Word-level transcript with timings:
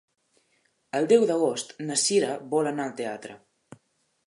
El 0.99 1.09
deu 1.11 1.25
d'agost 1.33 1.77
na 1.91 1.99
Sira 2.05 2.33
vol 2.55 2.73
anar 2.73 2.87
al 2.89 2.99
teatre. 3.03 3.39